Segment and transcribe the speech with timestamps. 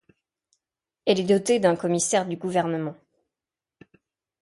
[1.05, 2.95] Elle est dotée d’un commissaire du gouvernement.